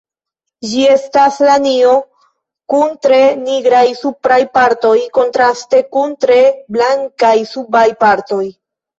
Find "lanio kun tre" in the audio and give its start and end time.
1.47-3.19